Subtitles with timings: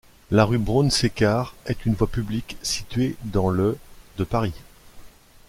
[0.31, 3.77] La rue Brown-Séquard est une voie publique située dans le
[4.17, 4.55] de Paris.